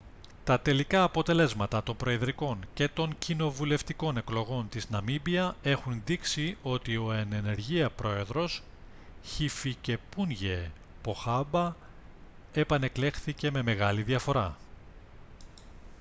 [0.43, 7.11] τα τελικά αποτελέσματα των προεδρικών και των κοινοβουλευτικών εκλογών της ναμίμπια έχουν δείξει ότι ο
[7.13, 8.63] εν ενεργεία πρόεδρος
[9.23, 11.75] χιφικεπούνγιε ποχάμπα
[12.53, 14.57] επανεκλέχθηκε με μεγάλη διαφορά